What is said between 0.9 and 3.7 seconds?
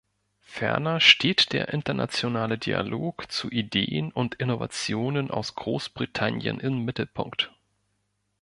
steht der internationale Dialog zu